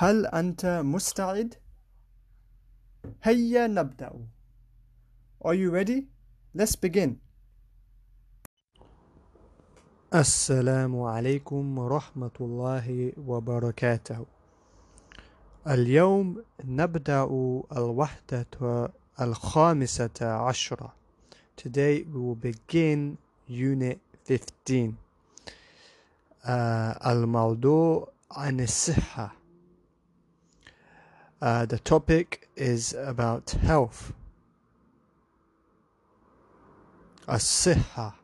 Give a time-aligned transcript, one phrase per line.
[0.00, 1.54] هل أنت مستعد؟
[3.22, 4.10] هيا نبدأ.
[5.44, 6.06] Are you ready?
[6.54, 7.10] Let's begin.
[10.14, 14.26] السلام عليكم ورحمة الله وبركاته.
[15.66, 17.24] اليوم نبدأ
[17.76, 18.90] الوحدة
[19.20, 20.94] الخامسة عشرة.
[21.56, 23.18] Today we will begin
[23.48, 24.94] Unit 15.
[26.44, 29.37] Uh, الموضوع عن الصحة.
[31.41, 34.13] Uh, the topic is about health.
[37.29, 38.15] الصحة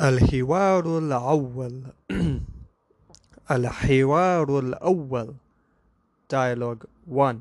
[0.00, 1.82] الحوار الأول
[3.50, 5.34] الحوار الأول
[6.28, 7.40] Dialogue 1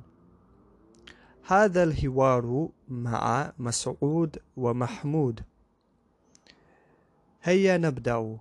[1.44, 5.42] هذا الحوار مع مسعود ومحمود
[7.44, 8.38] هيا نبدأ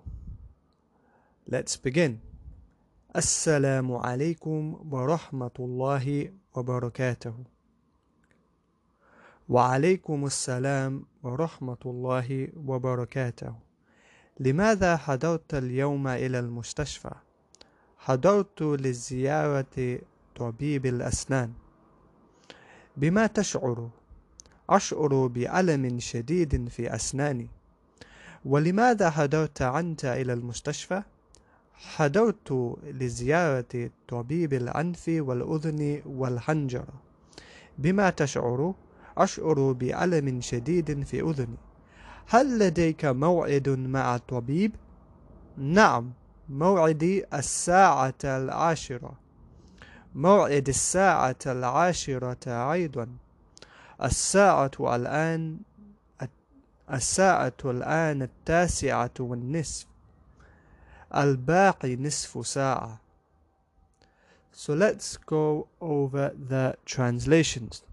[1.50, 2.20] Let's begin
[3.15, 7.33] السلام عليكم ورحمة الله وبركاته
[9.49, 13.55] وعليكم السلام ورحمة الله وبركاته
[14.39, 17.11] لماذا حضرت اليوم إلى المستشفى؟
[17.97, 19.99] حضرت لزيارة
[20.35, 21.53] طبيب الأسنان
[22.97, 23.89] بما تشعر؟
[24.69, 27.47] أشعر بألم شديد في أسناني
[28.45, 31.03] ولماذا حضرت أنت إلى المستشفى؟
[31.79, 36.93] حضرت لزيارة طبيب الأنف والأذن والحنجرة
[37.77, 38.73] بما تشعر؟
[39.17, 41.57] أشعر بألم شديد في أذني
[42.27, 44.75] هل لديك موعد مع الطبيب؟
[45.57, 46.11] نعم
[46.49, 49.13] موعدي الساعة العاشرة
[50.15, 53.07] موعد الساعة العاشرة أيضا
[54.03, 55.59] الساعة الآن
[56.93, 59.88] الساعة الآن التاسعة والنصف
[61.11, 62.43] Al-Baqi nisfu.
[64.51, 67.83] So let's go over the translations.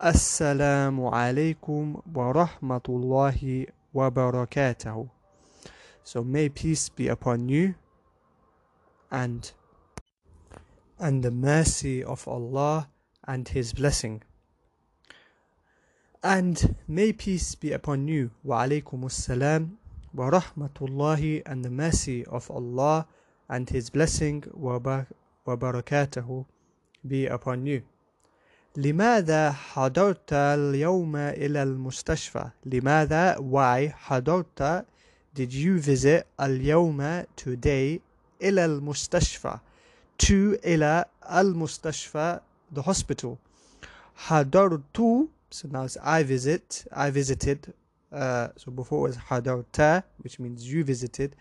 [0.00, 5.08] Assalamu alaykum wa rahmatullahi wa barakatuh.
[6.04, 7.74] So may peace be upon you
[9.10, 9.50] and
[10.98, 12.88] and the mercy of Allah
[13.26, 14.22] and His blessing.
[16.22, 18.32] And may peace be upon you.
[18.42, 19.76] Wa alaykum assalam
[20.13, 23.07] wa rahmatullahi and the mercy of Allah
[23.49, 24.79] and His blessing wa
[25.47, 26.45] barakatuhu
[27.07, 27.81] be upon you.
[28.77, 34.85] لماذا حضرت اليوم إلى المستشفى؟ لماذا why حضرت
[35.35, 37.99] did you visit اليوم today
[38.41, 39.59] إلى المستشفى
[40.17, 42.39] to إلى المستشفى
[42.73, 43.37] the hospital
[44.15, 47.73] حضرت so now it's I visit I visited
[48.11, 51.35] uh, so before it was حضرت which means you visited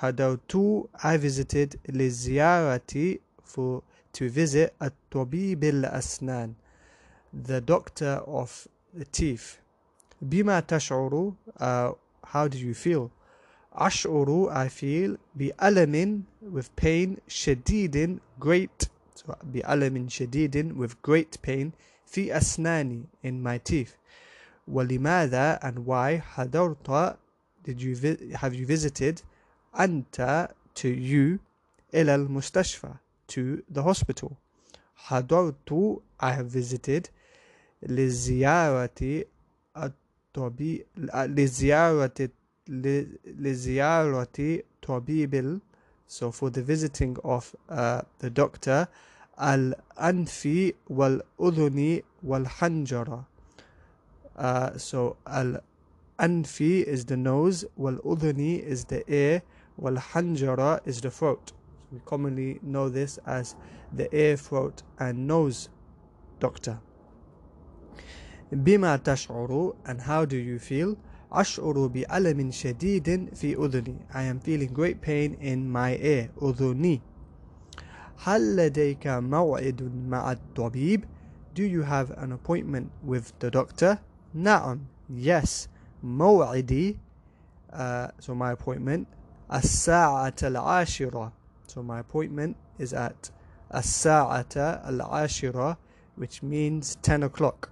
[0.00, 6.54] حضرت I visited لزيارة for to visit الطبيب الأسنان
[7.34, 9.58] the doctor of the teeth
[10.22, 11.92] بما تشعر uh,
[12.24, 13.10] how do you feel
[13.74, 21.72] أشعر I feel بألم with pain شديد great so بألم شديد with great pain
[22.06, 23.96] في أسناني in my teeth
[24.68, 27.16] ولماذا and why حضرت
[27.64, 27.94] did you
[28.34, 29.20] have you visited
[29.80, 31.38] أنت to you
[31.94, 32.94] إلى المستشفى
[33.28, 34.30] to the hospital
[34.96, 37.08] حضرت I have visited
[37.82, 39.24] لزيارة
[39.76, 42.28] الطبيب لزيارة
[43.26, 45.60] لزيارة طبيب
[46.06, 48.86] so for the visiting of uh, the doctor
[49.40, 50.48] الأنف
[50.90, 53.24] والأذن والحنجرة
[54.36, 59.42] uh, so الأنف is the nose والأذن is the ear
[59.78, 61.54] والحنجرة is the throat so
[61.92, 63.54] we commonly know this as
[63.92, 65.68] the ear throat and nose
[66.40, 66.78] doctor
[68.52, 70.96] بما تشعر and how do you feel
[71.32, 77.00] أشعر بألم شديد في أذني I am feeling great pain in my ear أذني
[78.24, 81.04] هل لديك موعد مع الطبيب
[81.54, 83.98] Do you have an appointment with the doctor
[84.34, 84.78] نعم
[85.10, 85.68] yes
[86.02, 86.98] موعدي
[87.72, 89.06] uh, so my appointment
[89.52, 91.32] الساعة العاشرة
[91.68, 93.30] so my appointment is at
[93.74, 94.56] الساعة
[94.88, 95.76] العاشرة
[96.16, 97.68] which means 10 o'clock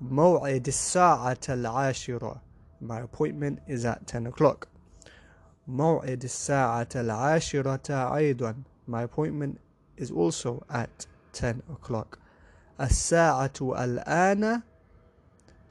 [0.00, 2.40] موعد الساعة العاشرة
[2.80, 4.68] My appointment is at 10 o'clock.
[5.66, 8.54] موعد الساعة العاشرة أيضا
[8.86, 9.58] My appointment
[9.96, 12.18] is also at 10 o'clock.
[12.80, 14.62] الساعة الآن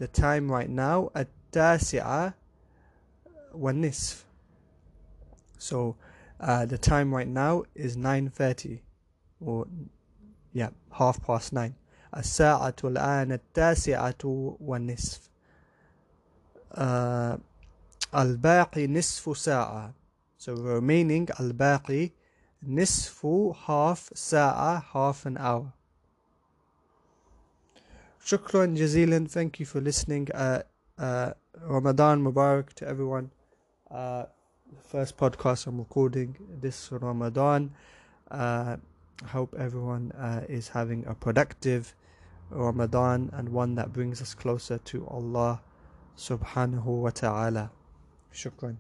[0.02, 2.34] The time right now التاسعة
[3.54, 4.26] والنصف
[5.60, 5.96] So
[6.40, 8.80] Uh, the time right now is 9.30
[9.42, 9.66] or
[10.54, 11.74] yeah half past 9
[12.16, 15.30] الساعة الآن التاسعة والنصف
[16.72, 17.38] uh,
[18.16, 19.94] الباقي نصف ساعة
[20.38, 22.12] so remaining الباقي
[22.64, 23.26] نصف
[23.68, 25.74] half ساعة half an hour
[28.25, 29.29] Shukran jazilan.
[29.29, 30.29] Thank you for listening.
[30.33, 30.63] Uh,
[30.97, 33.33] uh, Ramadan Mubarak to everyone.
[33.91, 34.27] Uh,
[34.81, 37.73] first podcast I'm recording this Ramadan.
[38.31, 38.77] Uh,
[39.27, 41.97] hope everyone uh, is having a productive
[42.51, 45.61] Ramadan and one that brings us closer to Allah
[46.17, 47.73] subhanahu wa ta'ala.
[48.33, 48.77] Shukran.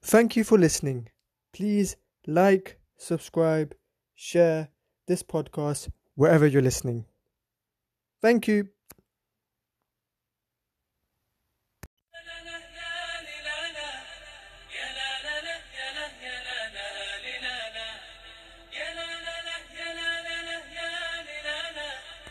[0.00, 1.08] Thank you for listening.
[1.52, 3.74] Please like, subscribe,
[4.14, 4.68] share
[5.08, 5.88] this podcast
[6.18, 7.06] wherever you're listening.
[8.22, 8.68] Thank you.